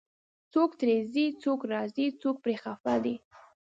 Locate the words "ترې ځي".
0.79-1.25